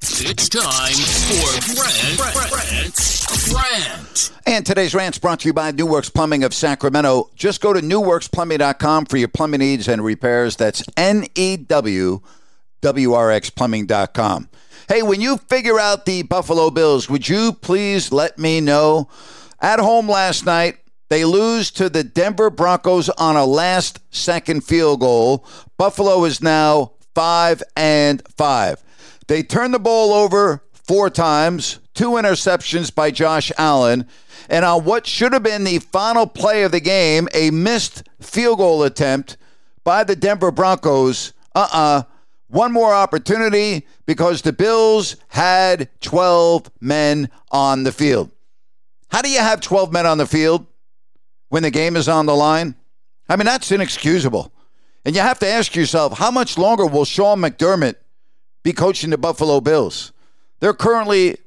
[0.00, 2.94] It's time for Grant, Grant,
[3.50, 4.32] Grant.
[4.46, 7.30] And today's rant's brought to you by New Works Plumbing of Sacramento.
[7.34, 10.54] Just go to newworksplumbing.com for your plumbing needs and repairs.
[10.54, 12.20] That's N E W
[12.80, 14.48] W R X plumbing.com.
[14.88, 19.08] Hey, when you figure out the Buffalo Bills, would you please let me know?
[19.60, 25.00] At home last night, they lose to the Denver Broncos on a last second field
[25.00, 25.44] goal.
[25.76, 28.84] Buffalo is now 5 and 5.
[29.28, 34.08] They turned the ball over four times, two interceptions by Josh Allen,
[34.48, 38.58] and on what should have been the final play of the game, a missed field
[38.58, 39.36] goal attempt
[39.84, 41.34] by the Denver Broncos.
[41.54, 41.78] Uh uh-uh.
[41.78, 42.02] uh
[42.48, 48.30] One more opportunity because the Bills had 12 men on the field.
[49.10, 50.66] How do you have 12 men on the field
[51.50, 52.74] when the game is on the line?
[53.28, 54.52] I mean, that's inexcusable.
[55.04, 57.96] And you have to ask yourself, how much longer will Sean McDermott
[58.68, 60.12] be coaching the Buffalo Bills.
[60.60, 61.38] They're currently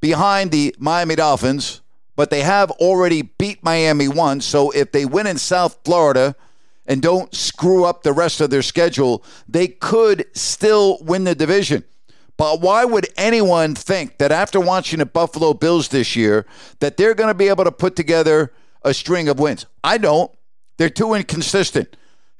[0.00, 1.80] behind the Miami Dolphins,
[2.14, 4.46] but they have already beat Miami once.
[4.46, 6.36] So if they win in South Florida
[6.86, 11.82] and don't screw up the rest of their schedule, they could still win the division.
[12.36, 16.46] But why would anyone think that after watching the Buffalo Bills this year
[16.78, 19.66] that they're going to be able to put together a string of wins?
[19.82, 20.30] I don't.
[20.76, 21.96] They're too inconsistent.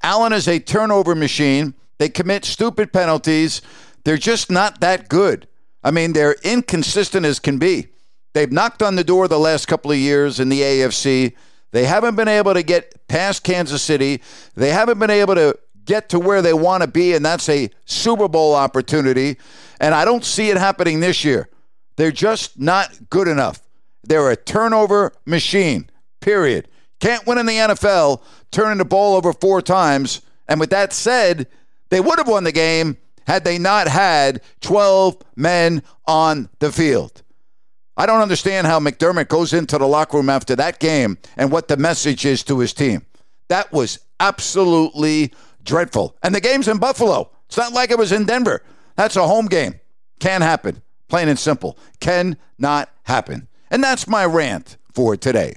[0.00, 1.74] Allen is a turnover machine.
[1.98, 3.62] They commit stupid penalties.
[4.04, 5.48] They're just not that good.
[5.84, 7.88] I mean, they're inconsistent as can be.
[8.32, 11.34] They've knocked on the door the last couple of years in the AFC.
[11.72, 14.22] They haven't been able to get past Kansas City.
[14.54, 17.70] They haven't been able to get to where they want to be, and that's a
[17.84, 19.38] Super Bowl opportunity.
[19.80, 21.48] And I don't see it happening this year.
[21.96, 23.60] They're just not good enough.
[24.04, 26.68] They're a turnover machine, period.
[27.00, 30.22] Can't win in the NFL turning the ball over four times.
[30.48, 31.48] And with that said,
[31.88, 32.96] they would have won the game
[33.26, 37.22] had they not had 12 men on the field.
[37.96, 41.68] I don't understand how McDermott goes into the locker room after that game and what
[41.68, 43.04] the message is to his team.
[43.48, 45.32] That was absolutely
[45.62, 46.16] dreadful.
[46.22, 47.30] And the game's in Buffalo.
[47.46, 48.62] It's not like it was in Denver.
[48.96, 49.78] That's a home game.
[50.20, 50.80] Can't happen.
[51.08, 51.76] Plain and simple.
[52.00, 53.48] Can not happen.
[53.70, 55.56] And that's my rant for today.